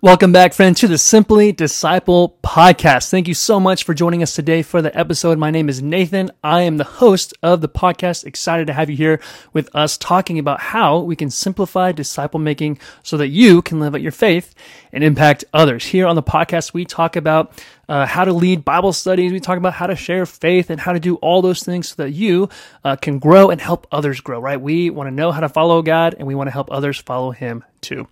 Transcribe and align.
Welcome 0.00 0.30
back, 0.30 0.54
friends, 0.54 0.78
to 0.78 0.86
the 0.86 0.94
SimpliDisciple 0.94 2.34
podcast. 2.40 3.10
Thank 3.10 3.26
you 3.26 3.34
so 3.34 3.58
much 3.58 3.82
for 3.82 3.94
joining 3.94 4.22
us 4.22 4.32
today 4.32 4.62
for 4.62 4.80
the 4.80 4.96
episode. 4.96 5.38
My 5.38 5.50
name 5.50 5.68
is 5.68 5.82
Nathan. 5.82 6.30
I 6.44 6.62
am 6.62 6.76
the 6.76 6.84
host 6.84 7.34
of 7.42 7.62
the 7.62 7.68
podcast. 7.68 8.24
Excited 8.24 8.68
to 8.68 8.72
have 8.74 8.88
you 8.88 8.96
here 8.96 9.20
with 9.52 9.74
us 9.74 9.98
talking 9.98 10.38
about 10.38 10.60
how 10.60 11.00
we 11.00 11.16
can 11.16 11.30
simplify 11.30 11.90
disciple 11.90 12.38
making 12.38 12.78
so 13.02 13.16
that 13.16 13.30
you 13.30 13.60
can 13.60 13.80
live 13.80 13.96
out 13.96 14.00
your 14.00 14.12
faith 14.12 14.54
and 14.92 15.02
impact 15.02 15.44
others. 15.52 15.84
Here 15.84 16.06
on 16.06 16.14
the 16.14 16.22
podcast, 16.22 16.72
we 16.72 16.84
talk 16.84 17.16
about 17.16 17.50
uh, 17.88 18.06
how 18.06 18.24
to 18.24 18.32
lead 18.32 18.64
Bible 18.64 18.92
studies. 18.92 19.32
We 19.32 19.40
talk 19.40 19.58
about 19.58 19.72
how 19.72 19.88
to 19.88 19.96
share 19.96 20.26
faith 20.26 20.70
and 20.70 20.78
how 20.78 20.92
to 20.92 21.00
do 21.00 21.16
all 21.16 21.42
those 21.42 21.64
things 21.64 21.88
so 21.88 22.04
that 22.04 22.10
you 22.10 22.50
uh, 22.84 22.94
can 22.94 23.18
grow 23.18 23.50
and 23.50 23.60
help 23.60 23.88
others 23.90 24.20
grow, 24.20 24.38
right? 24.38 24.60
We 24.60 24.90
want 24.90 25.08
to 25.08 25.14
know 25.14 25.32
how 25.32 25.40
to 25.40 25.48
follow 25.48 25.82
God 25.82 26.14
and 26.16 26.28
we 26.28 26.36
want 26.36 26.46
to 26.46 26.52
help 26.52 26.70
others 26.70 26.98
follow 26.98 27.32
Him 27.32 27.64
too. 27.80 28.06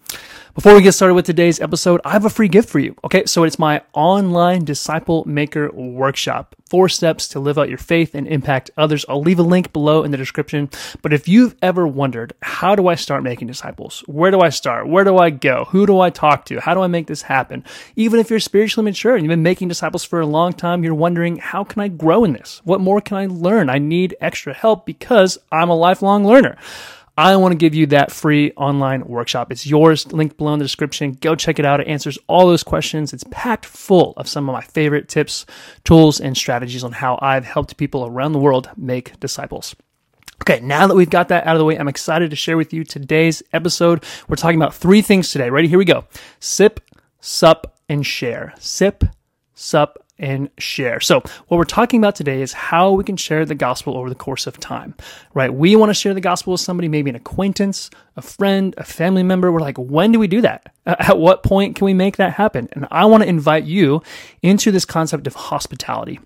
Before 0.56 0.74
we 0.74 0.80
get 0.80 0.92
started 0.92 1.12
with 1.12 1.26
today's 1.26 1.60
episode, 1.60 2.00
I 2.02 2.12
have 2.12 2.24
a 2.24 2.30
free 2.30 2.48
gift 2.48 2.70
for 2.70 2.78
you. 2.78 2.96
Okay, 3.04 3.26
so 3.26 3.44
it's 3.44 3.58
my 3.58 3.82
online 3.92 4.64
disciple 4.64 5.22
maker 5.28 5.70
workshop. 5.70 6.56
Four 6.70 6.88
steps 6.88 7.28
to 7.28 7.40
live 7.40 7.58
out 7.58 7.68
your 7.68 7.76
faith 7.76 8.14
and 8.14 8.26
impact 8.26 8.70
others. 8.74 9.04
I'll 9.06 9.20
leave 9.20 9.38
a 9.38 9.42
link 9.42 9.74
below 9.74 10.02
in 10.02 10.12
the 10.12 10.16
description. 10.16 10.70
But 11.02 11.12
if 11.12 11.28
you've 11.28 11.54
ever 11.60 11.86
wondered, 11.86 12.32
how 12.40 12.74
do 12.74 12.88
I 12.88 12.94
start 12.94 13.22
making 13.22 13.48
disciples? 13.48 14.02
Where 14.06 14.30
do 14.30 14.40
I 14.40 14.48
start? 14.48 14.88
Where 14.88 15.04
do 15.04 15.18
I 15.18 15.28
go? 15.28 15.66
Who 15.68 15.84
do 15.84 16.00
I 16.00 16.08
talk 16.08 16.46
to? 16.46 16.58
How 16.58 16.72
do 16.72 16.80
I 16.80 16.86
make 16.86 17.06
this 17.06 17.20
happen? 17.20 17.62
Even 17.94 18.18
if 18.18 18.30
you're 18.30 18.40
spiritually 18.40 18.86
mature 18.86 19.14
and 19.14 19.24
you've 19.24 19.28
been 19.28 19.42
making 19.42 19.68
disciples 19.68 20.04
for 20.04 20.20
a 20.20 20.26
long 20.26 20.54
time, 20.54 20.82
you're 20.82 20.94
wondering, 20.94 21.36
how 21.36 21.64
can 21.64 21.82
I 21.82 21.88
grow 21.88 22.24
in 22.24 22.32
this? 22.32 22.62
What 22.64 22.80
more 22.80 23.02
can 23.02 23.18
I 23.18 23.26
learn? 23.26 23.68
I 23.68 23.76
need 23.76 24.16
extra 24.22 24.54
help 24.54 24.86
because 24.86 25.36
I'm 25.52 25.68
a 25.68 25.76
lifelong 25.76 26.26
learner. 26.26 26.56
I 27.18 27.34
want 27.36 27.52
to 27.52 27.56
give 27.56 27.74
you 27.74 27.86
that 27.86 28.12
free 28.12 28.52
online 28.56 29.02
workshop. 29.06 29.50
It's 29.50 29.66
yours, 29.66 30.12
link 30.12 30.36
below 30.36 30.52
in 30.52 30.58
the 30.58 30.64
description. 30.64 31.12
Go 31.12 31.34
check 31.34 31.58
it 31.58 31.64
out. 31.64 31.80
It 31.80 31.88
answers 31.88 32.18
all 32.26 32.46
those 32.46 32.62
questions. 32.62 33.14
It's 33.14 33.24
packed 33.30 33.64
full 33.64 34.12
of 34.18 34.28
some 34.28 34.48
of 34.48 34.52
my 34.52 34.60
favorite 34.60 35.08
tips, 35.08 35.46
tools, 35.84 36.20
and 36.20 36.36
strategies 36.36 36.84
on 36.84 36.92
how 36.92 37.18
I've 37.22 37.46
helped 37.46 37.78
people 37.78 38.04
around 38.04 38.32
the 38.32 38.38
world 38.38 38.68
make 38.76 39.18
disciples. 39.18 39.74
Okay, 40.42 40.60
now 40.60 40.86
that 40.86 40.94
we've 40.94 41.08
got 41.08 41.28
that 41.28 41.46
out 41.46 41.56
of 41.56 41.58
the 41.58 41.64
way, 41.64 41.78
I'm 41.78 41.88
excited 41.88 42.28
to 42.30 42.36
share 42.36 42.58
with 42.58 42.74
you 42.74 42.84
today's 42.84 43.42
episode. 43.54 44.04
We're 44.28 44.36
talking 44.36 44.60
about 44.60 44.74
three 44.74 45.00
things 45.00 45.32
today. 45.32 45.48
Ready? 45.48 45.68
Here 45.68 45.78
we 45.78 45.86
go. 45.86 46.04
Sip, 46.38 46.80
sup, 47.20 47.78
and 47.88 48.04
share. 48.04 48.52
Sip, 48.58 49.04
sup, 49.54 50.05
and 50.18 50.50
share. 50.58 51.00
So, 51.00 51.20
what 51.48 51.58
we're 51.58 51.64
talking 51.64 52.00
about 52.00 52.14
today 52.14 52.42
is 52.42 52.52
how 52.52 52.92
we 52.92 53.04
can 53.04 53.16
share 53.16 53.44
the 53.44 53.54
gospel 53.54 53.96
over 53.96 54.08
the 54.08 54.14
course 54.14 54.46
of 54.46 54.58
time, 54.58 54.94
right? 55.34 55.52
We 55.52 55.76
want 55.76 55.90
to 55.90 55.94
share 55.94 56.14
the 56.14 56.20
gospel 56.20 56.52
with 56.52 56.60
somebody, 56.60 56.88
maybe 56.88 57.10
an 57.10 57.16
acquaintance, 57.16 57.90
a 58.16 58.22
friend, 58.22 58.74
a 58.78 58.84
family 58.84 59.22
member. 59.22 59.52
We're 59.52 59.60
like, 59.60 59.78
when 59.78 60.12
do 60.12 60.18
we 60.18 60.28
do 60.28 60.40
that? 60.40 60.74
At 60.86 61.18
what 61.18 61.42
point 61.42 61.76
can 61.76 61.84
we 61.84 61.94
make 61.94 62.16
that 62.16 62.32
happen? 62.34 62.68
And 62.72 62.86
I 62.90 63.04
want 63.06 63.22
to 63.22 63.28
invite 63.28 63.64
you 63.64 64.02
into 64.42 64.70
this 64.70 64.84
concept 64.84 65.26
of 65.26 65.34
hospitality 65.34 66.20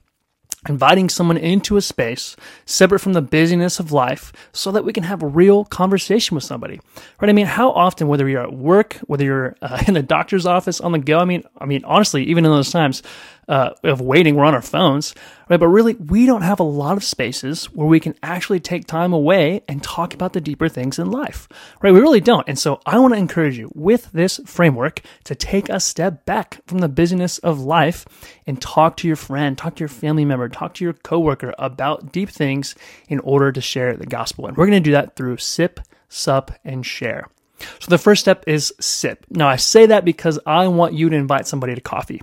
inviting 0.68 1.08
someone 1.08 1.38
into 1.38 1.78
a 1.78 1.80
space 1.80 2.36
separate 2.66 2.98
from 2.98 3.14
the 3.14 3.22
busyness 3.22 3.80
of 3.80 3.92
life 3.92 4.30
so 4.52 4.70
that 4.70 4.84
we 4.84 4.92
can 4.92 5.04
have 5.04 5.22
a 5.22 5.26
real 5.26 5.64
conversation 5.64 6.34
with 6.34 6.44
somebody 6.44 6.78
right 7.20 7.30
i 7.30 7.32
mean 7.32 7.46
how 7.46 7.70
often 7.70 8.08
whether 8.08 8.28
you're 8.28 8.42
at 8.42 8.52
work 8.52 8.94
whether 9.06 9.24
you're 9.24 9.56
uh, 9.62 9.82
in 9.88 9.94
the 9.94 10.02
doctor's 10.02 10.44
office 10.44 10.78
on 10.80 10.92
the 10.92 10.98
go 10.98 11.18
i 11.18 11.24
mean 11.24 11.42
i 11.58 11.64
mean 11.64 11.82
honestly 11.84 12.24
even 12.24 12.44
in 12.44 12.50
those 12.50 12.70
times 12.70 13.02
uh, 13.50 13.74
of 13.82 14.00
waiting, 14.00 14.36
we're 14.36 14.44
on 14.44 14.54
our 14.54 14.62
phones, 14.62 15.12
right? 15.48 15.58
But 15.58 15.68
really, 15.68 15.94
we 15.94 16.24
don't 16.24 16.42
have 16.42 16.60
a 16.60 16.62
lot 16.62 16.96
of 16.96 17.02
spaces 17.02 17.64
where 17.66 17.86
we 17.88 17.98
can 17.98 18.14
actually 18.22 18.60
take 18.60 18.86
time 18.86 19.12
away 19.12 19.62
and 19.66 19.82
talk 19.82 20.14
about 20.14 20.34
the 20.34 20.40
deeper 20.40 20.68
things 20.68 21.00
in 21.00 21.10
life, 21.10 21.48
right? 21.82 21.92
We 21.92 21.98
really 21.98 22.20
don't. 22.20 22.48
And 22.48 22.56
so 22.56 22.80
I 22.86 23.00
want 23.00 23.12
to 23.12 23.18
encourage 23.18 23.58
you 23.58 23.72
with 23.74 24.12
this 24.12 24.40
framework 24.46 25.00
to 25.24 25.34
take 25.34 25.68
a 25.68 25.80
step 25.80 26.24
back 26.24 26.60
from 26.68 26.78
the 26.78 26.88
busyness 26.88 27.38
of 27.38 27.58
life 27.58 28.06
and 28.46 28.62
talk 28.62 28.96
to 28.98 29.08
your 29.08 29.16
friend, 29.16 29.58
talk 29.58 29.74
to 29.76 29.80
your 29.80 29.88
family 29.88 30.24
member, 30.24 30.48
talk 30.48 30.74
to 30.74 30.84
your 30.84 30.92
coworker 30.92 31.52
about 31.58 32.12
deep 32.12 32.30
things 32.30 32.76
in 33.08 33.18
order 33.18 33.50
to 33.50 33.60
share 33.60 33.96
the 33.96 34.06
gospel. 34.06 34.46
And 34.46 34.56
we're 34.56 34.66
going 34.66 34.80
to 34.80 34.88
do 34.88 34.92
that 34.92 35.16
through 35.16 35.38
sip, 35.38 35.80
sup, 36.08 36.52
and 36.64 36.86
share. 36.86 37.28
So 37.80 37.88
the 37.88 37.98
first 37.98 38.20
step 38.20 38.44
is 38.46 38.72
sip. 38.78 39.26
Now 39.28 39.48
I 39.48 39.56
say 39.56 39.86
that 39.86 40.04
because 40.04 40.38
I 40.46 40.68
want 40.68 40.94
you 40.94 41.10
to 41.10 41.16
invite 41.16 41.48
somebody 41.48 41.74
to 41.74 41.80
coffee. 41.80 42.22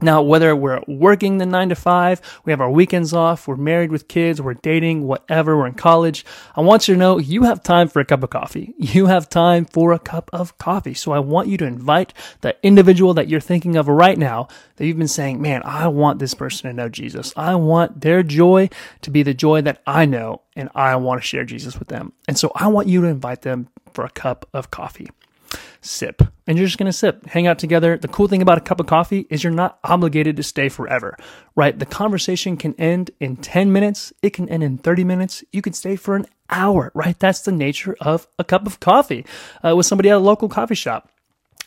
Now, 0.00 0.22
whether 0.22 0.56
we're 0.56 0.82
working 0.88 1.38
the 1.38 1.46
nine 1.46 1.68
to 1.68 1.76
five, 1.76 2.20
we 2.44 2.50
have 2.50 2.60
our 2.60 2.70
weekends 2.70 3.12
off, 3.12 3.46
we're 3.46 3.54
married 3.54 3.92
with 3.92 4.08
kids, 4.08 4.42
we're 4.42 4.54
dating, 4.54 5.06
whatever, 5.06 5.56
we're 5.56 5.68
in 5.68 5.74
college, 5.74 6.26
I 6.56 6.62
want 6.62 6.88
you 6.88 6.94
to 6.94 6.98
know 6.98 7.18
you 7.18 7.44
have 7.44 7.62
time 7.62 7.86
for 7.88 8.00
a 8.00 8.04
cup 8.04 8.22
of 8.22 8.30
coffee. 8.30 8.74
You 8.94 9.06
have 9.06 9.28
time 9.28 9.64
for 9.64 9.92
a 9.92 9.98
cup 9.98 10.30
of 10.32 10.58
coffee. 10.58 10.94
So 10.94 11.12
I 11.12 11.20
want 11.20 11.48
you 11.48 11.56
to 11.58 11.64
invite 11.64 12.12
the 12.40 12.56
individual 12.62 13.14
that 13.14 13.28
you're 13.28 13.40
thinking 13.40 13.76
of 13.76 13.88
right 13.88 14.18
now 14.18 14.48
that 14.76 14.86
you've 14.86 14.98
been 14.98 15.08
saying, 15.08 15.40
man, 15.40 15.62
I 15.64 15.88
want 15.88 16.18
this 16.18 16.34
person 16.34 16.68
to 16.68 16.76
know 16.76 16.88
Jesus. 16.88 17.32
I 17.36 17.54
want 17.54 18.00
their 18.00 18.22
joy 18.22 18.70
to 19.02 19.10
be 19.10 19.22
the 19.22 19.34
joy 19.34 19.62
that 19.62 19.80
I 19.86 20.06
know, 20.06 20.42
and 20.56 20.70
I 20.74 20.96
want 20.96 21.22
to 21.22 21.26
share 21.26 21.44
Jesus 21.44 21.78
with 21.78 21.88
them. 21.88 22.12
And 22.28 22.36
so 22.36 22.52
I 22.54 22.66
want 22.68 22.88
you 22.88 23.00
to 23.02 23.06
invite 23.06 23.42
them 23.42 23.68
for 23.92 24.04
a 24.04 24.10
cup 24.10 24.48
of 24.52 24.70
coffee 24.70 25.08
sip. 25.84 26.22
And 26.46 26.58
you're 26.58 26.66
just 26.66 26.78
going 26.78 26.90
to 26.90 26.92
sip, 26.92 27.26
hang 27.26 27.46
out 27.46 27.58
together. 27.58 27.96
The 27.96 28.08
cool 28.08 28.28
thing 28.28 28.42
about 28.42 28.58
a 28.58 28.62
cup 28.62 28.80
of 28.80 28.86
coffee 28.86 29.26
is 29.30 29.42
you're 29.42 29.52
not 29.52 29.78
obligated 29.84 30.36
to 30.36 30.42
stay 30.42 30.68
forever, 30.68 31.16
right? 31.54 31.78
The 31.78 31.86
conversation 31.86 32.56
can 32.56 32.74
end 32.74 33.10
in 33.20 33.36
10 33.36 33.72
minutes. 33.72 34.12
It 34.22 34.30
can 34.30 34.48
end 34.48 34.62
in 34.62 34.78
30 34.78 35.04
minutes. 35.04 35.44
You 35.52 35.62
can 35.62 35.72
stay 35.72 35.96
for 35.96 36.16
an 36.16 36.26
hour, 36.50 36.90
right? 36.94 37.18
That's 37.18 37.40
the 37.42 37.52
nature 37.52 37.96
of 38.00 38.26
a 38.38 38.44
cup 38.44 38.66
of 38.66 38.80
coffee 38.80 39.24
uh, 39.62 39.74
with 39.76 39.86
somebody 39.86 40.10
at 40.10 40.16
a 40.16 40.18
local 40.18 40.48
coffee 40.48 40.74
shop. 40.74 41.10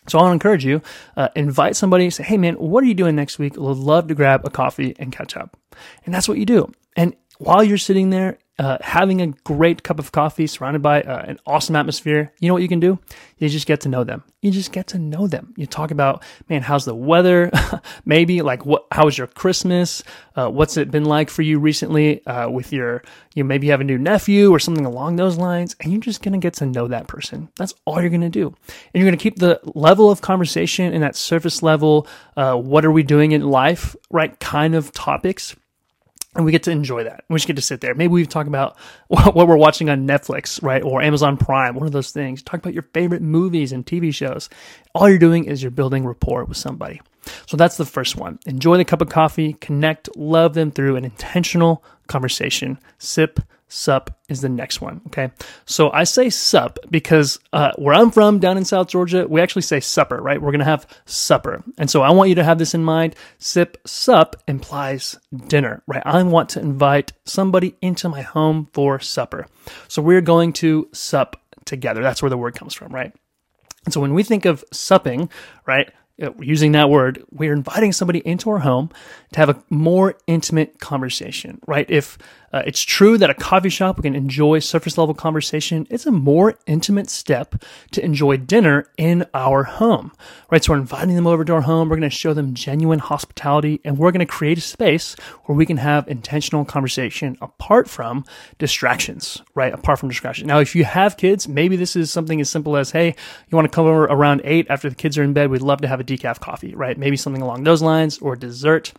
So 0.07 0.19
I 0.19 0.22
want 0.22 0.31
to 0.31 0.34
encourage 0.34 0.66
you, 0.66 0.81
uh, 1.17 1.29
invite 1.35 1.75
somebody, 1.75 2.09
say, 2.09 2.23
hey 2.23 2.38
man, 2.38 2.55
what 2.55 2.84
are 2.84 2.88
you 2.88 2.94
doing 2.94 3.16
next 3.16 3.39
week? 3.39 3.57
Would 3.57 3.78
love 3.78 4.07
to 4.07 4.16
grab 4.16 4.45
a 4.45 4.49
coffee 4.49 4.95
and 4.99 5.11
catch 5.11 5.35
up. 5.35 5.57
And 6.05 6.13
that's 6.13 6.29
what 6.29 6.38
you 6.38 6.45
do. 6.45 6.72
And 6.95 7.16
while 7.39 7.63
you're 7.63 7.78
sitting 7.78 8.09
there 8.09 8.38
uh, 8.59 8.78
having 8.81 9.22
a 9.22 9.28
great 9.28 9.84
cup 9.84 10.00
of 10.00 10.12
coffee 10.12 10.47
surrounded 10.47 10.81
by 10.81 11.01
uh, 11.03 11.25
an 11.28 11.38
awesome 11.45 11.75
atmosphere, 11.75 12.34
you 12.40 12.47
know 12.47 12.56
what 12.56 12.63
you 12.63 12.68
can 12.68 12.79
do? 12.79 12.97
You 13.38 13.50
just 13.50 13.68
get 13.68 13.81
to 13.81 13.90
know 13.90 14.03
them. 14.03 14.23
You 14.41 14.50
just 14.50 14.72
get 14.72 14.88
to 14.88 15.00
know 15.00 15.28
them. 15.28 15.53
You 15.57 15.68
talk 15.68 15.91
about, 15.91 16.23
man, 16.50 16.63
how's 16.63 16.85
the 16.85 16.96
weather? 16.96 17.51
Maybe 18.06 18.41
like 18.41 18.66
what? 18.66 18.88
How 18.91 19.06
was 19.06 19.17
your 19.17 19.28
Christmas? 19.28 20.01
Uh, 20.35 20.50
what's 20.50 20.75
it 20.75 20.90
been 20.90 21.06
like 21.06 21.29
for 21.29 21.44
you 21.44 21.59
recently 21.59 22.25
uh, 22.25 22.50
with 22.50 22.73
your? 22.73 23.03
You 23.35 23.44
maybe 23.44 23.67
you 23.67 23.72
have 23.72 23.81
a 23.81 23.84
new 23.84 24.00
nephew 24.00 24.51
or 24.51 24.57
something 24.57 24.85
along 24.85 25.17
those 25.17 25.38
lines, 25.38 25.75
and 25.79 25.91
you're 25.91 26.01
just 26.01 26.23
gonna 26.23 26.40
get 26.40 26.56
to 26.56 26.66
know 26.66 26.88
that 26.88 27.07
person. 27.07 27.50
That's 27.57 27.75
all 27.85 28.01
you're 28.01 28.09
gonna 28.09 28.29
do, 28.29 28.47
and 28.47 28.56
you're 28.96 29.06
gonna 29.06 29.17
keep 29.17 29.38
the 29.38 29.59
level 29.75 30.09
of 30.09 30.22
conversation 30.22 30.91
in 30.91 31.01
that 31.01 31.16
surface 31.16 31.62
level. 31.62 32.07
Uh, 32.35 32.56
what 32.56 32.84
are 32.85 32.91
we 32.91 33.03
doing 33.03 33.34
in 33.34 33.41
life? 33.41 33.96
Right, 34.09 34.40
kind 34.40 34.73
of 34.73 34.91
topics 34.91 35.56
and 36.38 36.46
we 36.46 36.52
get 36.52 36.64
to 36.64 36.72
enjoy 36.72 37.03
that. 37.03 37.25
We 37.28 37.36
just 37.36 37.48
get 37.48 37.56
to 37.56 37.62
sit 37.62 37.81
there. 37.81 37.96
Maybe 37.96 38.14
we 38.14 38.25
talk 38.25 38.48
about 38.48 38.78
what 39.08 39.48
we're 39.48 39.58
watching 39.58 39.90
on 39.90 40.08
Netflix, 40.08 40.62
right, 40.62 40.84
or 40.84 41.02
Amazon 41.02 41.36
Prime, 41.36 41.75
one 41.75 41.88
of 41.88 41.92
those 41.92 42.12
things. 42.12 42.44
Talk 42.44 42.59
about 42.59 42.74
your 42.74 42.84
favorite 42.94 43.24
movies 43.24 43.72
and 43.72 43.86
TV 43.86 44.14
shows. 44.14 44.47
All 44.94 45.09
you're 45.09 45.18
doing 45.18 45.46
is 45.46 45.62
you're 45.62 45.72
building 45.72 46.06
rapport 46.06 46.46
with 46.46 46.58
somebody. 46.58 47.02
So 47.47 47.58
that's 47.58 47.76
the 47.76 47.86
first 47.86 48.16
one. 48.16 48.40
Enjoy 48.46 48.78
the 48.78 48.86
cup 48.86 49.02
of 49.02 49.09
coffee, 49.09 49.53
connect, 49.53 50.16
love 50.16 50.53
them 50.53 50.72
through 50.72 50.96
an 50.96 51.03
intentional 51.03 51.84
conversation. 52.08 52.80
Sip, 53.00 53.42
sup 53.67 54.17
is 54.29 54.41
the 54.41 54.50
next 54.50 54.81
one. 54.81 55.01
Okay. 55.07 55.31
So 55.66 55.91
I 55.91 56.03
say 56.03 56.29
sup 56.29 56.79
because 56.89 57.39
uh, 57.53 57.72
where 57.78 57.94
I'm 57.94 58.11
from 58.11 58.39
down 58.39 58.57
in 58.57 58.66
South 58.66 58.88
Georgia, 58.88 59.28
we 59.28 59.41
actually 59.41 59.61
say 59.63 59.79
supper, 59.79 60.17
right? 60.17 60.41
We're 60.41 60.51
going 60.51 60.59
to 60.59 60.66
have 60.66 60.88
supper. 61.05 61.63
And 61.78 61.89
so 61.89 62.01
I 62.01 62.11
want 62.11 62.29
you 62.29 62.35
to 62.35 62.44
have 62.44 62.59
this 62.59 62.73
in 62.73 62.83
mind. 62.83 63.16
Sip, 63.39 63.78
sup 63.85 64.35
implies 64.47 65.17
dinner, 65.47 65.84
right? 65.87 66.03
I 66.05 66.22
want 66.23 66.49
to 66.49 66.59
invite 66.59 67.14
somebody 67.25 67.75
into 67.81 68.09
my 68.09 68.22
home 68.22 68.69
for 68.73 68.99
supper. 68.99 69.47
So 69.87 70.02
we're 70.02 70.22
going 70.22 70.53
to 70.53 70.90
sup 70.93 71.41
together. 71.66 72.02
That's 72.02 72.22
where 72.22 72.29
the 72.29 72.37
word 72.37 72.55
comes 72.55 72.73
from, 72.73 72.93
right? 72.93 73.13
And 73.85 73.93
so 73.93 74.02
when 74.02 74.13
we 74.13 74.23
think 74.23 74.46
of 74.46 74.63
supping, 74.72 75.29
right, 75.66 75.91
uh, 76.22 76.31
using 76.40 76.72
that 76.72 76.90
word, 76.90 77.23
we're 77.31 77.53
inviting 77.53 77.91
somebody 77.93 78.20
into 78.20 78.49
our 78.49 78.59
home 78.59 78.90
to 79.34 79.40
have 79.40 79.49
a 79.49 79.63
more 79.70 80.17
intimate 80.25 80.79
conversation, 80.79 81.59
right? 81.67 81.85
If 81.90 82.17
uh, 82.53 82.64
it's 82.66 82.82
true 82.82 83.17
that 83.17 83.29
a 83.29 83.34
coffee 83.34 83.70
shop 83.70 83.97
we 83.97 84.03
can 84.03 84.16
enjoy 84.16 84.59
surface 84.59 84.97
level 84.97 85.14
conversation, 85.14 85.88
it's 85.90 86.05
a 86.05 86.11
more 86.11 86.55
intimate 86.66 87.09
step 87.09 87.64
to 87.91 88.03
enjoy 88.03 88.38
dinner 88.38 88.88
in 88.97 89.26
our 89.34 89.64
home, 89.64 90.11
right? 90.49 90.64
So 90.64 90.73
we're 90.73 90.79
inviting 90.79 91.16
them 91.16 91.28
over 91.28 91.44
to 91.44 91.53
our 91.53 91.61
home. 91.61 91.90
We're 91.90 91.97
going 91.97 92.09
to 92.09 92.16
show 92.16 92.34
them 92.34 92.53
genuine 92.53 92.99
hospitality 92.99 93.82
and 93.84 93.97
we're 93.97 94.11
going 94.11 94.26
to 94.26 94.26
create 94.26 94.58
a 94.58 94.61
space 94.61 95.16
where 95.46 95.58
we 95.58 95.66
can 95.66 95.78
have 95.78 96.08
intentional 96.08 96.66
conversation 96.66 97.38
apart 97.41 97.90
from 97.90 98.23
distractions, 98.58 99.41
right? 99.55 99.73
Apart 99.73 99.99
from 99.99 100.09
distractions. 100.09 100.47
Now, 100.47 100.59
if 100.59 100.76
you 100.76 100.85
have 100.85 101.17
kids, 101.17 101.47
maybe 101.47 101.76
this 101.76 101.96
is 101.96 102.11
something 102.11 102.40
as 102.40 102.49
simple 102.49 102.78
as, 102.78 102.91
hey, 102.91 103.16
you 103.49 103.55
want 103.55 103.70
to 103.70 103.76
come 103.76 103.85
over 103.85 104.05
around 104.05 104.41
eight 104.44 104.67
after 104.70 104.90
the 104.90 104.96
kids 104.96 105.17
are 105.17 105.23
in 105.23 105.34
bed. 105.34 105.49
We'd 105.49 105.61
love 105.61 105.82
to 105.82 105.88
have 105.88 105.99
a 105.99 106.03
decaf 106.03 106.40
coffee, 106.40 106.73
right? 106.76 106.97
Maybe 106.97 107.17
something 107.17 107.41
along 107.41 107.64
those 107.64 107.82
lines 107.82 108.20
or 108.20 108.35
dessert. 108.35 108.94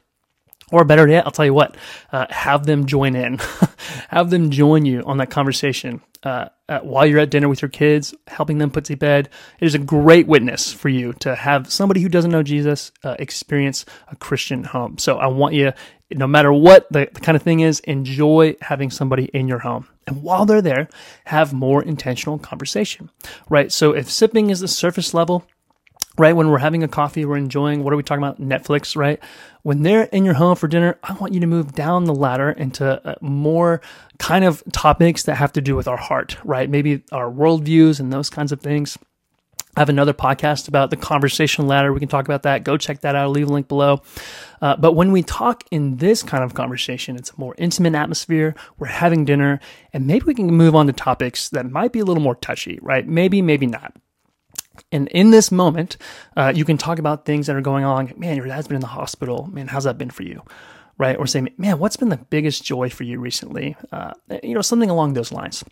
Or 0.70 0.84
better 0.84 1.08
yet, 1.08 1.24
I'll 1.24 1.32
tell 1.32 1.44
you 1.46 1.54
what, 1.54 1.76
uh, 2.12 2.26
have 2.30 2.66
them 2.66 2.86
join 2.86 3.16
in. 3.16 3.38
have 4.08 4.30
them 4.30 4.50
join 4.50 4.84
you 4.84 5.02
on 5.02 5.18
that 5.18 5.30
conversation. 5.30 6.02
uh, 6.22 6.48
uh, 6.68 6.80
while 6.80 7.06
you're 7.06 7.20
at 7.20 7.30
dinner 7.30 7.48
with 7.48 7.62
your 7.62 7.68
kids, 7.68 8.14
helping 8.26 8.58
them 8.58 8.70
put 8.70 8.84
to 8.84 8.96
bed. 8.96 9.28
It 9.60 9.66
is 9.66 9.74
a 9.74 9.78
great 9.78 10.26
witness 10.26 10.72
for 10.72 10.88
you 10.88 11.12
to 11.14 11.34
have 11.34 11.70
somebody 11.72 12.02
who 12.02 12.08
doesn't 12.08 12.30
know 12.30 12.42
Jesus 12.42 12.92
uh, 13.04 13.16
experience 13.18 13.84
a 14.08 14.16
Christian 14.16 14.64
home. 14.64 14.98
So 14.98 15.16
I 15.18 15.28
want 15.28 15.54
you, 15.54 15.72
no 16.10 16.26
matter 16.26 16.52
what 16.52 16.90
the, 16.90 17.08
the 17.12 17.20
kind 17.20 17.36
of 17.36 17.42
thing 17.42 17.60
is, 17.60 17.80
enjoy 17.80 18.56
having 18.60 18.90
somebody 18.90 19.26
in 19.26 19.48
your 19.48 19.60
home. 19.60 19.86
And 20.06 20.22
while 20.22 20.44
they're 20.44 20.62
there, 20.62 20.88
have 21.24 21.52
more 21.52 21.82
intentional 21.82 22.38
conversation, 22.38 23.10
right? 23.48 23.70
So 23.70 23.92
if 23.92 24.10
sipping 24.10 24.50
is 24.50 24.60
the 24.60 24.68
surface 24.68 25.14
level, 25.14 25.46
right? 26.18 26.34
When 26.34 26.50
we're 26.50 26.58
having 26.58 26.82
a 26.82 26.88
coffee, 26.88 27.24
we're 27.24 27.36
enjoying, 27.36 27.84
what 27.84 27.92
are 27.92 27.96
we 27.96 28.02
talking 28.02 28.22
about? 28.22 28.40
Netflix, 28.40 28.96
right? 28.96 29.20
When 29.62 29.82
they're 29.82 30.04
in 30.04 30.24
your 30.24 30.34
home 30.34 30.56
for 30.56 30.68
dinner, 30.68 30.98
I 31.02 31.12
want 31.14 31.32
you 31.32 31.40
to 31.40 31.46
move 31.46 31.72
down 31.72 32.04
the 32.04 32.14
ladder 32.14 32.50
into 32.50 33.06
uh, 33.06 33.14
more 33.20 33.80
kind 34.18 34.44
of 34.44 34.62
topics 34.72 35.22
that 35.24 35.36
have 35.36 35.52
to 35.52 35.60
do 35.60 35.76
with 35.76 35.86
our 35.86 35.96
heart, 35.96 36.36
right? 36.44 36.68
Maybe 36.68 37.02
our 37.12 37.30
worldviews 37.30 38.00
and 38.00 38.12
those 38.12 38.30
kinds 38.30 38.52
of 38.52 38.60
things. 38.60 38.98
I 39.76 39.80
have 39.80 39.90
another 39.90 40.14
podcast 40.14 40.66
about 40.66 40.90
the 40.90 40.96
conversation 40.96 41.68
ladder. 41.68 41.92
We 41.92 42.00
can 42.00 42.08
talk 42.08 42.24
about 42.24 42.42
that. 42.42 42.64
Go 42.64 42.76
check 42.76 43.02
that 43.02 43.14
out. 43.14 43.22
I'll 43.22 43.30
leave 43.30 43.48
a 43.48 43.52
link 43.52 43.68
below. 43.68 44.02
Uh, 44.60 44.74
but 44.74 44.94
when 44.94 45.12
we 45.12 45.22
talk 45.22 45.62
in 45.70 45.98
this 45.98 46.24
kind 46.24 46.42
of 46.42 46.54
conversation, 46.54 47.14
it's 47.14 47.30
a 47.30 47.34
more 47.38 47.54
intimate 47.58 47.94
atmosphere. 47.94 48.56
We're 48.78 48.88
having 48.88 49.24
dinner, 49.24 49.60
and 49.92 50.04
maybe 50.04 50.24
we 50.24 50.34
can 50.34 50.46
move 50.46 50.74
on 50.74 50.88
to 50.88 50.92
topics 50.92 51.50
that 51.50 51.70
might 51.70 51.92
be 51.92 52.00
a 52.00 52.04
little 52.04 52.22
more 52.22 52.34
touchy, 52.34 52.80
right? 52.82 53.06
Maybe, 53.06 53.40
maybe 53.40 53.68
not. 53.68 53.94
And 54.92 55.08
in 55.08 55.30
this 55.30 55.50
moment, 55.50 55.96
uh, 56.36 56.52
you 56.54 56.64
can 56.64 56.78
talk 56.78 56.98
about 56.98 57.24
things 57.24 57.46
that 57.46 57.56
are 57.56 57.60
going 57.60 57.84
on. 57.84 58.12
Man, 58.16 58.36
your 58.36 58.46
dad's 58.46 58.68
been 58.68 58.76
in 58.76 58.80
the 58.80 58.86
hospital. 58.86 59.48
Man, 59.52 59.68
how's 59.68 59.84
that 59.84 59.98
been 59.98 60.10
for 60.10 60.22
you? 60.22 60.42
Right? 60.98 61.16
Or 61.16 61.26
say, 61.26 61.46
man, 61.56 61.78
what's 61.78 61.96
been 61.96 62.08
the 62.08 62.16
biggest 62.16 62.64
joy 62.64 62.90
for 62.90 63.04
you 63.04 63.20
recently? 63.20 63.76
Uh, 63.92 64.12
you 64.42 64.54
know, 64.54 64.62
something 64.62 64.90
along 64.90 65.14
those 65.14 65.30
lines. 65.30 65.64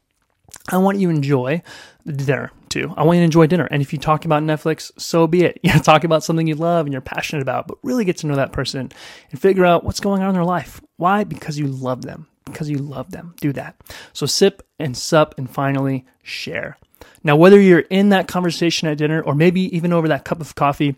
I 0.68 0.78
want 0.78 0.98
you 0.98 1.08
to 1.08 1.14
enjoy 1.14 1.62
dinner 2.06 2.50
too. 2.68 2.92
I 2.96 3.04
want 3.04 3.16
you 3.16 3.20
to 3.20 3.26
enjoy 3.26 3.46
dinner. 3.46 3.68
And 3.70 3.82
if 3.82 3.92
you 3.92 3.98
talk 3.98 4.24
about 4.24 4.42
Netflix, 4.42 4.90
so 4.98 5.26
be 5.26 5.44
it. 5.44 5.60
You 5.66 5.72
know, 5.72 5.80
talk 5.80 6.04
about 6.04 6.22
something 6.22 6.46
you 6.46 6.54
love 6.54 6.86
and 6.86 6.92
you're 6.92 7.02
passionate 7.02 7.42
about, 7.42 7.66
but 7.66 7.78
really 7.82 8.04
get 8.04 8.18
to 8.18 8.26
know 8.26 8.36
that 8.36 8.52
person 8.52 8.92
and 9.30 9.40
figure 9.40 9.64
out 9.64 9.84
what's 9.84 10.00
going 10.00 10.22
on 10.22 10.28
in 10.28 10.34
their 10.34 10.44
life. 10.44 10.80
Why? 10.96 11.24
Because 11.24 11.58
you 11.58 11.66
love 11.66 12.02
them. 12.02 12.28
Because 12.44 12.70
you 12.70 12.78
love 12.78 13.10
them. 13.10 13.34
Do 13.40 13.52
that. 13.54 13.76
So 14.12 14.26
sip 14.26 14.62
and 14.78 14.96
sup 14.96 15.34
and 15.38 15.50
finally 15.50 16.06
share. 16.22 16.78
Now, 17.22 17.36
whether 17.36 17.60
you're 17.60 17.80
in 17.80 18.10
that 18.10 18.28
conversation 18.28 18.88
at 18.88 18.98
dinner 18.98 19.20
or 19.22 19.34
maybe 19.34 19.74
even 19.76 19.92
over 19.92 20.08
that 20.08 20.24
cup 20.24 20.40
of 20.40 20.54
coffee, 20.54 20.96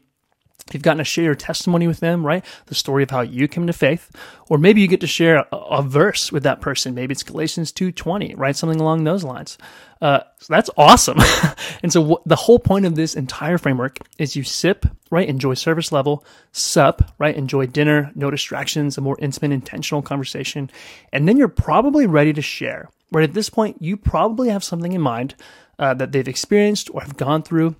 you've 0.72 0.82
gotten 0.82 0.98
to 0.98 1.04
share 1.04 1.24
your 1.24 1.34
testimony 1.34 1.86
with 1.86 2.00
them, 2.00 2.26
right? 2.26 2.44
The 2.66 2.74
story 2.74 3.02
of 3.02 3.10
how 3.10 3.22
you 3.22 3.48
came 3.48 3.66
to 3.66 3.72
faith, 3.72 4.10
or 4.48 4.58
maybe 4.58 4.80
you 4.80 4.88
get 4.88 5.00
to 5.00 5.06
share 5.06 5.46
a, 5.52 5.56
a 5.56 5.82
verse 5.82 6.30
with 6.30 6.42
that 6.42 6.60
person. 6.60 6.94
Maybe 6.94 7.12
it's 7.12 7.22
Galatians 7.22 7.72
two 7.72 7.92
twenty, 7.92 8.34
right? 8.34 8.56
Something 8.56 8.80
along 8.80 9.04
those 9.04 9.24
lines. 9.24 9.58
Uh, 10.00 10.20
so 10.38 10.52
that's 10.52 10.70
awesome. 10.76 11.18
and 11.82 11.92
so 11.92 12.00
w- 12.02 12.22
the 12.26 12.36
whole 12.36 12.58
point 12.58 12.86
of 12.86 12.94
this 12.94 13.14
entire 13.14 13.58
framework 13.58 13.98
is 14.18 14.36
you 14.36 14.44
sip, 14.44 14.86
right? 15.10 15.28
Enjoy 15.28 15.54
service 15.54 15.90
level, 15.90 16.24
sup, 16.52 17.12
right? 17.18 17.36
Enjoy 17.36 17.66
dinner, 17.66 18.12
no 18.14 18.30
distractions, 18.30 18.96
a 18.98 19.00
more 19.00 19.16
intimate, 19.20 19.52
intentional 19.52 20.02
conversation, 20.02 20.70
and 21.12 21.28
then 21.28 21.36
you're 21.36 21.48
probably 21.48 22.06
ready 22.06 22.32
to 22.32 22.42
share. 22.42 22.90
Right 23.10 23.24
at 23.24 23.34
this 23.34 23.48
point, 23.48 23.80
you 23.80 23.96
probably 23.96 24.50
have 24.50 24.62
something 24.62 24.92
in 24.92 25.00
mind 25.00 25.34
uh, 25.78 25.94
that 25.94 26.12
they've 26.12 26.28
experienced 26.28 26.90
or 26.92 27.00
have 27.00 27.16
gone 27.16 27.42
through, 27.42 27.76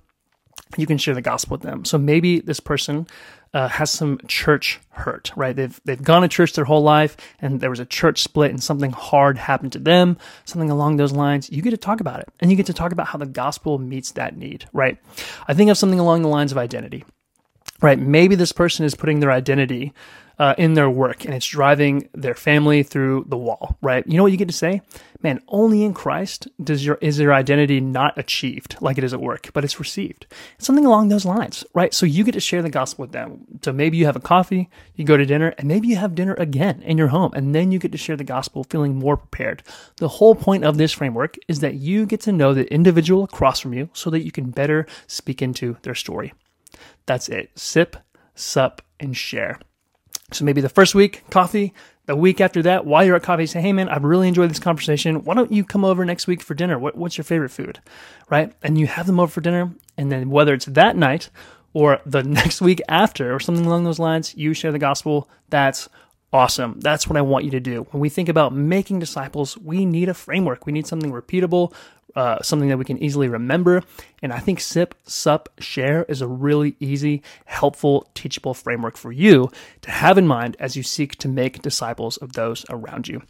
you 0.77 0.85
can 0.85 0.97
share 0.97 1.15
the 1.15 1.21
gospel 1.21 1.55
with 1.55 1.61
them. 1.61 1.85
So 1.85 1.97
maybe 1.97 2.39
this 2.39 2.59
person 2.59 3.07
uh, 3.53 3.67
has 3.67 3.89
some 3.89 4.19
church 4.27 4.79
hurt, 4.89 5.31
right? 5.35 5.55
They've 5.55 5.79
they've 5.83 6.01
gone 6.01 6.21
to 6.21 6.27
church 6.27 6.53
their 6.53 6.65
whole 6.65 6.83
life, 6.83 7.17
and 7.39 7.59
there 7.59 7.69
was 7.69 7.79
a 7.79 7.85
church 7.85 8.21
split, 8.21 8.51
and 8.51 8.61
something 8.61 8.91
hard 8.91 9.37
happened 9.37 9.71
to 9.73 9.79
them, 9.79 10.17
something 10.45 10.69
along 10.69 10.97
those 10.97 11.11
lines. 11.11 11.49
You 11.49 11.61
get 11.61 11.71
to 11.71 11.77
talk 11.77 11.99
about 11.99 12.19
it, 12.19 12.29
and 12.39 12.51
you 12.51 12.57
get 12.57 12.67
to 12.67 12.73
talk 12.73 12.91
about 12.91 13.07
how 13.07 13.17
the 13.17 13.25
gospel 13.25 13.79
meets 13.79 14.11
that 14.11 14.37
need, 14.37 14.65
right? 14.73 14.97
I 15.47 15.53
think 15.53 15.71
of 15.71 15.77
something 15.77 15.99
along 15.99 16.21
the 16.21 16.27
lines 16.27 16.51
of 16.51 16.59
identity, 16.59 17.05
right? 17.81 17.97
Maybe 17.97 18.35
this 18.35 18.51
person 18.51 18.85
is 18.85 18.93
putting 18.93 19.19
their 19.19 19.31
identity 19.31 19.93
uh, 20.39 20.55
in 20.57 20.73
their 20.73 20.89
work 20.89 21.25
and 21.25 21.33
it's 21.33 21.45
driving 21.45 22.09
their 22.13 22.33
family 22.33 22.81
through 22.81 23.25
the 23.27 23.37
wall, 23.37 23.77
right? 23.81 24.07
You 24.07 24.15
know 24.17 24.23
what 24.23 24.31
you 24.31 24.37
get 24.37 24.47
to 24.47 24.53
say? 24.53 24.81
Man, 25.21 25.41
only 25.49 25.83
in 25.83 25.93
Christ 25.93 26.47
does 26.63 26.85
your 26.85 26.97
is 27.01 27.19
your 27.19 27.33
identity 27.33 27.81
not 27.81 28.17
achieved 28.17 28.77
like 28.79 28.97
it 28.97 29.03
is 29.03 29.13
at 29.13 29.19
work, 29.19 29.49
but 29.53 29.65
it's 29.65 29.77
received. 29.77 30.25
Something 30.57 30.85
along 30.85 31.09
those 31.09 31.25
lines, 31.25 31.65
right? 31.73 31.93
So 31.93 32.05
you 32.05 32.23
get 32.23 32.31
to 32.31 32.39
share 32.39 32.61
the 32.61 32.69
gospel 32.69 33.03
with 33.03 33.11
them. 33.11 33.45
So 33.61 33.73
maybe 33.73 33.97
you 33.97 34.05
have 34.05 34.15
a 34.15 34.21
coffee, 34.21 34.69
you 34.95 35.03
go 35.03 35.17
to 35.17 35.25
dinner, 35.25 35.53
and 35.57 35.67
maybe 35.67 35.89
you 35.89 35.97
have 35.97 36.15
dinner 36.15 36.35
again 36.35 36.81
in 36.83 36.97
your 36.97 37.09
home, 37.09 37.33
and 37.33 37.53
then 37.53 37.73
you 37.73 37.79
get 37.79 37.91
to 37.91 37.97
share 37.97 38.15
the 38.15 38.23
gospel 38.23 38.63
feeling 38.63 38.95
more 38.95 39.17
prepared. 39.17 39.61
The 39.97 40.07
whole 40.07 40.35
point 40.35 40.63
of 40.63 40.77
this 40.77 40.93
framework 40.93 41.35
is 41.49 41.59
that 41.59 41.75
you 41.75 42.05
get 42.05 42.21
to 42.21 42.31
know 42.31 42.53
the 42.53 42.71
individual 42.73 43.25
across 43.25 43.59
from 43.59 43.73
you 43.73 43.89
so 43.91 44.09
that 44.11 44.23
you 44.23 44.31
can 44.31 44.51
better 44.51 44.87
speak 45.05 45.41
into 45.41 45.75
their 45.81 45.95
story. 45.95 46.33
That's 47.05 47.27
it. 47.27 47.51
Sip, 47.59 47.97
sup, 48.35 48.81
and 49.01 49.17
share. 49.17 49.59
So 50.31 50.45
maybe 50.45 50.61
the 50.61 50.69
first 50.69 50.95
week, 50.95 51.23
coffee. 51.29 51.73
The 52.05 52.15
week 52.15 52.41
after 52.41 52.63
that, 52.63 52.85
while 52.85 53.05
you're 53.05 53.15
at 53.15 53.23
coffee, 53.23 53.45
say, 53.45 53.61
hey 53.61 53.71
man, 53.71 53.87
I've 53.87 54.03
really 54.03 54.27
enjoyed 54.27 54.49
this 54.49 54.59
conversation. 54.59 55.23
Why 55.23 55.35
don't 55.35 55.51
you 55.51 55.63
come 55.63 55.85
over 55.85 56.03
next 56.05 56.25
week 56.25 56.41
for 56.41 56.55
dinner? 56.55 56.79
What, 56.79 56.95
what's 56.95 57.17
your 57.17 57.23
favorite 57.23 57.49
food? 57.49 57.79
Right? 58.29 58.51
And 58.63 58.79
you 58.79 58.87
have 58.87 59.05
them 59.05 59.19
over 59.19 59.31
for 59.31 59.41
dinner. 59.41 59.71
And 59.95 60.11
then 60.11 60.29
whether 60.31 60.53
it's 60.55 60.65
that 60.65 60.95
night 60.95 61.29
or 61.73 62.01
the 62.05 62.23
next 62.41 62.61
week 62.61 62.81
after 62.89 63.33
or 63.33 63.39
something 63.39 63.65
along 63.65 63.83
those 63.83 63.99
lines, 63.99 64.35
you 64.35 64.53
share 64.55 64.71
the 64.71 64.79
gospel. 64.79 65.29
That's 65.49 65.87
awesome. 66.33 66.79
That's 66.79 67.07
what 67.07 67.17
I 67.17 67.21
want 67.21 67.45
you 67.45 67.51
to 67.51 67.59
do. 67.59 67.87
When 67.91 68.01
we 68.01 68.09
think 68.09 68.29
about 68.29 68.53
making 68.53 68.99
disciples, 68.99 69.57
we 69.57 69.85
need 69.85 70.09
a 70.09 70.13
framework. 70.13 70.65
We 70.65 70.73
need 70.73 70.87
something 70.87 71.11
repeatable, 71.11 71.73
uh, 72.15 72.41
something 72.41 72.69
that 72.69 72.77
we 72.77 72.85
can 72.85 73.01
easily 73.01 73.27
remember. 73.27 73.83
And 74.21 74.33
I 74.33 74.39
think 74.39 74.59
SIP, 74.59 74.95
SUP, 75.05 75.49
SHARE 75.59 76.05
is 76.07 76.21
a 76.21 76.27
really 76.27 76.75
easy, 76.79 77.21
helpful, 77.45 78.09
teachable 78.13 78.53
framework 78.53 78.97
for 78.97 79.11
you 79.11 79.51
to 79.81 79.91
have 79.91 80.17
in 80.17 80.27
mind 80.27 80.57
as 80.59 80.75
you 80.75 80.83
seek 80.83 81.15
to 81.17 81.27
make 81.27 81.61
disciples 81.61 82.17
of 82.17 82.33
those 82.33 82.65
around 82.69 83.07
you. 83.07 83.21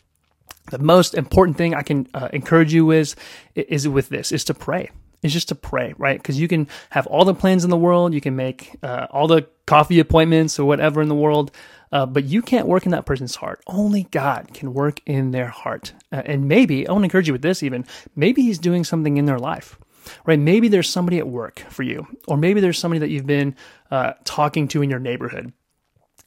The 0.72 0.80
most 0.80 1.16
important 1.16 1.58
thing 1.58 1.74
I 1.74 1.82
can 1.82 2.08
uh, 2.14 2.30
encourage 2.32 2.74
you 2.74 2.92
is, 2.92 3.16
is 3.56 3.88
with 3.88 4.10
this, 4.10 4.32
is 4.32 4.44
to 4.46 4.54
pray 4.54 4.90
is 5.22 5.34
just 5.34 5.50
to 5.50 5.56
pray, 5.56 5.94
right? 5.98 6.18
Because 6.18 6.40
you 6.40 6.48
can 6.48 6.68
have 6.92 7.08
all 7.08 7.26
the 7.26 7.34
plans 7.34 7.64
in 7.64 7.70
the 7.70 7.78
world, 7.78 8.14
you 8.14 8.22
can 8.22 8.36
make 8.36 8.76
uh, 8.82 9.08
all 9.10 9.28
the 9.28 9.48
coffee 9.66 10.00
appointments 10.00 10.58
or 10.58 10.66
whatever 10.66 11.02
in 11.02 11.10
the 11.10 11.16
world, 11.16 11.52
uh, 11.92 12.06
but 12.06 12.26
you 12.26 12.42
can't 12.42 12.68
work 12.68 12.86
in 12.86 12.92
that 12.92 13.06
person's 13.06 13.36
heart. 13.36 13.62
Only 13.68 14.04
God 14.12 14.54
can 14.54 14.74
work 14.74 15.02
in 15.06 15.32
their 15.32 15.48
heart. 15.48 15.94
Uh, 16.12 16.22
and 16.26 16.48
maybe, 16.48 16.88
I 16.88 16.92
want 16.92 17.04
to 17.04 17.06
encourage 17.06 17.28
you 17.28 17.34
with 17.34 17.42
this 17.42 17.64
even, 17.64 17.86
maybe 18.16 18.42
He's 18.42 18.60
doing 18.60 18.84
something 18.84 19.18
in 19.18 19.26
their 19.26 19.40
life, 19.40 19.80
right? 20.26 20.40
Maybe 20.40 20.68
there's 20.68 20.90
somebody 20.90 21.18
at 21.18 21.28
work 21.28 21.60
for 21.70 21.84
you, 21.84 22.08
or 22.28 22.38
maybe 22.38 22.62
there's 22.62 22.80
somebody 22.80 23.00
that 23.00 23.10
you've 23.10 23.28
been 23.28 23.56
uh, 23.92 24.14
talking 24.24 24.68
to 24.70 24.82
in 24.82 24.90
your 24.90 25.00
neighborhood. 25.00 25.54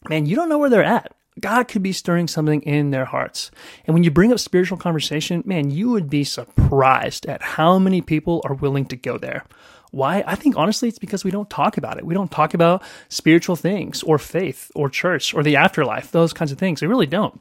Man, 0.08 0.26
you 0.26 0.34
don't 0.34 0.48
know 0.48 0.58
where 0.58 0.70
they're 0.70 0.84
at. 0.84 1.14
God 1.40 1.68
could 1.68 1.82
be 1.82 1.92
stirring 1.92 2.28
something 2.28 2.60
in 2.62 2.90
their 2.90 3.06
hearts. 3.06 3.50
And 3.86 3.94
when 3.94 4.04
you 4.04 4.10
bring 4.10 4.32
up 4.32 4.38
spiritual 4.38 4.78
conversation, 4.78 5.42
man, 5.46 5.70
you 5.70 5.90
would 5.90 6.10
be 6.10 6.24
surprised 6.24 7.26
at 7.26 7.42
how 7.42 7.78
many 7.78 8.02
people 8.02 8.42
are 8.44 8.54
willing 8.54 8.84
to 8.86 8.96
go 8.96 9.16
there. 9.16 9.44
Why? 9.92 10.24
I 10.26 10.34
think 10.34 10.56
honestly, 10.56 10.88
it's 10.88 10.98
because 10.98 11.24
we 11.24 11.30
don't 11.30 11.50
talk 11.50 11.76
about 11.76 11.98
it. 11.98 12.06
We 12.06 12.14
don't 12.14 12.30
talk 12.30 12.54
about 12.54 12.82
spiritual 13.08 13.56
things 13.56 14.02
or 14.02 14.18
faith 14.18 14.70
or 14.74 14.88
church 14.88 15.34
or 15.34 15.42
the 15.42 15.56
afterlife, 15.56 16.10
those 16.10 16.32
kinds 16.32 16.52
of 16.52 16.58
things. 16.58 16.80
We 16.80 16.88
really 16.88 17.06
don't. 17.06 17.40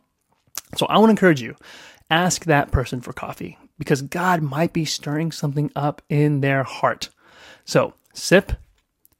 So 0.77 0.85
I 0.85 0.97
want 0.97 1.07
to 1.07 1.11
encourage 1.11 1.41
you 1.41 1.55
ask 2.09 2.45
that 2.45 2.71
person 2.71 2.99
for 3.01 3.13
coffee 3.13 3.57
because 3.79 4.01
God 4.01 4.41
might 4.41 4.73
be 4.73 4.85
stirring 4.85 5.31
something 5.31 5.71
up 5.75 6.01
in 6.09 6.41
their 6.41 6.63
heart. 6.63 7.09
So 7.63 7.93
sip, 8.13 8.53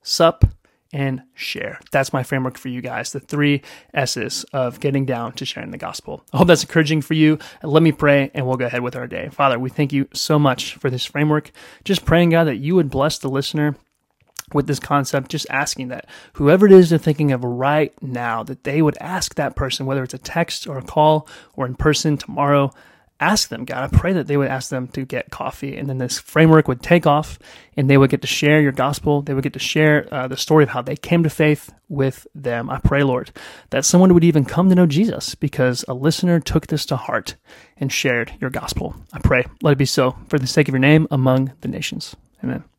sup, 0.01 0.45
and 0.93 1.21
share. 1.33 1.79
That's 1.91 2.13
my 2.13 2.23
framework 2.23 2.57
for 2.57 2.69
you 2.69 2.81
guys, 2.81 3.11
the 3.11 3.19
three 3.19 3.61
S's 3.93 4.43
of 4.53 4.79
getting 4.79 5.05
down 5.05 5.33
to 5.33 5.45
sharing 5.45 5.71
the 5.71 5.77
gospel. 5.77 6.23
I 6.33 6.37
hope 6.37 6.47
that's 6.47 6.63
encouraging 6.63 7.01
for 7.01 7.13
you. 7.13 7.39
Let 7.63 7.83
me 7.83 7.91
pray 7.91 8.31
and 8.33 8.45
we'll 8.45 8.57
go 8.57 8.65
ahead 8.65 8.81
with 8.81 8.95
our 8.95 9.07
day. 9.07 9.29
Father, 9.29 9.57
we 9.57 9.69
thank 9.69 9.93
you 9.93 10.07
so 10.13 10.37
much 10.37 10.75
for 10.75 10.89
this 10.89 11.05
framework. 11.05 11.51
Just 11.83 12.05
praying, 12.05 12.31
God, 12.31 12.45
that 12.45 12.57
you 12.57 12.75
would 12.75 12.89
bless 12.89 13.17
the 13.17 13.29
listener 13.29 13.75
with 14.53 14.67
this 14.67 14.79
concept, 14.79 15.31
just 15.31 15.47
asking 15.49 15.87
that 15.89 16.07
whoever 16.33 16.65
it 16.65 16.73
is 16.73 16.89
they're 16.89 16.99
thinking 16.99 17.31
of 17.31 17.43
right 17.43 17.93
now, 18.01 18.43
that 18.43 18.65
they 18.65 18.81
would 18.81 18.97
ask 18.99 19.35
that 19.35 19.55
person, 19.55 19.85
whether 19.85 20.03
it's 20.03 20.13
a 20.13 20.17
text 20.17 20.67
or 20.67 20.77
a 20.77 20.83
call 20.83 21.27
or 21.53 21.65
in 21.65 21.75
person 21.75 22.17
tomorrow, 22.17 22.71
ask 23.21 23.49
them, 23.49 23.63
God, 23.63 23.83
I 23.83 23.95
pray 23.95 24.13
that 24.13 24.27
they 24.27 24.35
would 24.35 24.47
ask 24.47 24.69
them 24.69 24.87
to 24.89 25.05
get 25.05 25.29
coffee. 25.29 25.77
And 25.77 25.87
then 25.87 25.99
this 25.99 26.19
framework 26.19 26.67
would 26.67 26.81
take 26.81 27.05
off 27.05 27.39
and 27.77 27.89
they 27.89 27.97
would 27.97 28.09
get 28.09 28.21
to 28.21 28.27
share 28.27 28.59
your 28.59 28.71
gospel. 28.71 29.21
They 29.21 29.33
would 29.33 29.43
get 29.43 29.53
to 29.53 29.59
share 29.59 30.07
uh, 30.11 30.27
the 30.27 30.35
story 30.35 30.63
of 30.63 30.69
how 30.69 30.81
they 30.81 30.95
came 30.95 31.23
to 31.23 31.29
faith 31.29 31.71
with 31.87 32.25
them. 32.33 32.69
I 32.69 32.79
pray, 32.79 33.03
Lord, 33.03 33.31
that 33.69 33.85
someone 33.85 34.13
would 34.13 34.23
even 34.23 34.43
come 34.43 34.69
to 34.69 34.75
know 34.75 34.87
Jesus 34.87 35.35
because 35.35 35.85
a 35.87 35.93
listener 35.93 36.39
took 36.39 36.67
this 36.67 36.85
to 36.87 36.95
heart 36.95 37.35
and 37.77 37.93
shared 37.93 38.33
your 38.41 38.49
gospel. 38.49 38.95
I 39.13 39.19
pray, 39.19 39.45
let 39.61 39.71
it 39.71 39.77
be 39.77 39.85
so 39.85 40.17
for 40.27 40.39
the 40.39 40.47
sake 40.47 40.67
of 40.67 40.73
your 40.73 40.79
name 40.79 41.07
among 41.11 41.53
the 41.61 41.67
nations. 41.67 42.15
Amen. 42.43 42.70